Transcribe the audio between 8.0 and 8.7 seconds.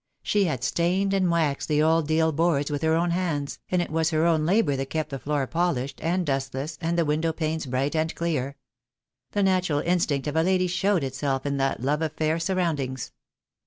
clear.